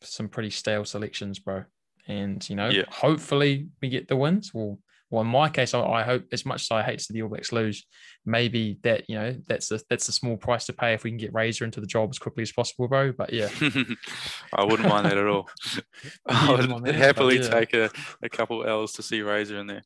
[0.00, 1.64] some pretty stale selections, bro.
[2.06, 2.84] And you know, yeah.
[2.88, 4.52] hopefully we get the wins.
[4.52, 4.78] Well,
[5.10, 7.22] well, in my case, I, I, hope as much as I hate to see the
[7.22, 7.86] All Blacks lose,
[8.26, 11.18] maybe that you know that's a that's a small price to pay if we can
[11.18, 13.12] get Razor into the job as quickly as possible, bro.
[13.12, 13.48] But yeah,
[14.52, 15.48] I wouldn't mind that at all.
[16.26, 17.48] I would happily yeah.
[17.48, 17.90] take a,
[18.22, 19.82] a couple L's to see Razor in there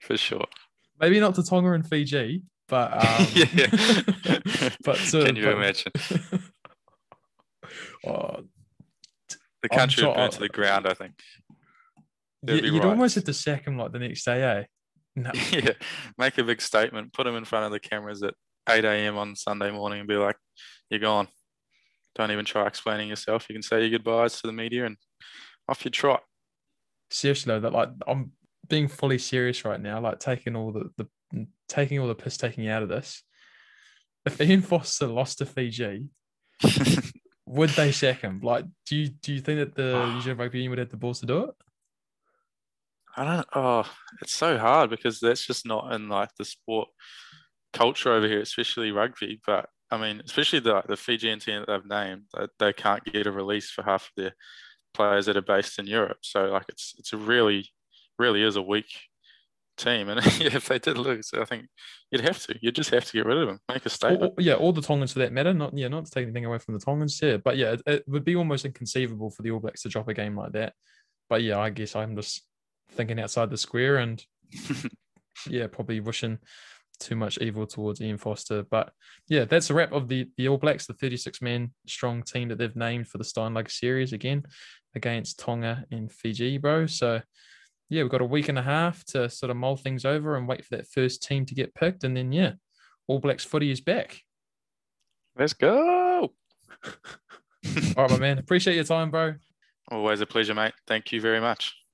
[0.00, 0.46] for sure.
[0.98, 3.66] Maybe not to Tonga and Fiji, but um, yeah.
[4.84, 5.92] but uh, can you but, imagine?
[8.06, 8.42] Uh,
[9.62, 11.14] the country would burn to the ground, I think.
[12.46, 12.90] you, would right.
[12.90, 14.64] almost have to sack him like the next day, eh?
[15.18, 15.30] No.
[15.50, 15.70] yeah,
[16.18, 18.34] make a big statement, put him in front of the cameras at
[18.68, 19.16] 8 a.m.
[19.16, 20.36] on Sunday morning and be like,
[20.90, 21.28] you're gone.
[22.14, 23.46] Don't even try explaining yourself.
[23.48, 24.98] You can say your goodbyes to the media and
[25.68, 26.22] off you trot.
[27.10, 28.32] Seriously though, that like I'm
[28.68, 32.68] being fully serious right now, like taking all the, the taking all the piss taking
[32.68, 33.22] out of this.
[34.24, 36.06] If Ian Foster lost to Fiji,
[37.46, 38.40] would they sack him?
[38.42, 40.96] Like, do you do you think that the New Zealand Rugby Union would have the
[40.96, 41.50] balls to do it?
[43.16, 43.46] I don't.
[43.54, 43.90] Oh,
[44.20, 46.88] it's so hard because that's just not in like the sport
[47.72, 49.40] culture over here, especially rugby.
[49.46, 53.26] But I mean, especially the the Fijian team that they've named, they, they can't get
[53.26, 54.32] a release for half of their
[54.92, 56.18] players that are based in Europe.
[56.22, 57.70] So like it's it's a really
[58.18, 58.90] really is a weak
[59.76, 60.08] team.
[60.08, 61.66] And if they did lose, I think
[62.10, 62.56] you'd have to.
[62.60, 64.34] You'd just have to get rid of them, make a statement.
[64.38, 65.54] yeah, all the Tongans for that matter.
[65.54, 68.04] Not yeah, not to take anything away from the Tongans here, but yeah, it, it,
[68.08, 70.72] would be almost inconceivable for the All Blacks to drop a game like that.
[71.28, 72.42] But yeah, I guess I'm just
[72.92, 74.24] thinking outside the square and
[75.48, 76.38] yeah, probably wishing
[76.98, 78.62] too much evil towards Ian Foster.
[78.62, 78.92] But
[79.28, 82.58] yeah, that's a wrap of the the All Blacks, the 36 man strong team that
[82.58, 84.44] they've named for the Steinlager series again
[84.94, 86.86] against Tonga and Fiji, bro.
[86.86, 87.20] So
[87.88, 90.48] yeah, we've got a week and a half to sort of mull things over and
[90.48, 92.04] wait for that first team to get picked.
[92.04, 92.52] And then, yeah,
[93.06, 94.20] All Blacks footy is back.
[95.38, 96.32] Let's go.
[96.84, 96.92] All
[97.96, 98.38] right, my man.
[98.38, 99.34] Appreciate your time, bro.
[99.90, 100.74] Always a pleasure, mate.
[100.86, 101.85] Thank you very much.